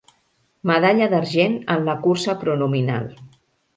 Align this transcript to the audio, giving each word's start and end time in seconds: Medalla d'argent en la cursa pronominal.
Medalla 0.69 1.09
d'argent 1.11 1.57
en 1.75 1.85
la 1.91 1.97
cursa 2.07 2.35
pronominal. 2.45 3.09